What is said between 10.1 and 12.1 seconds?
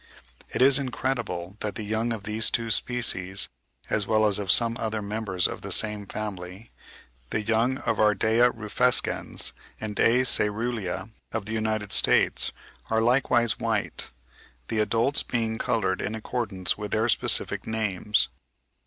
caerulea of the United